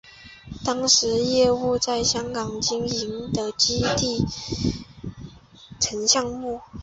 [0.65, 4.73] 当时业务在香港经营地基工
[5.79, 6.61] 程项目。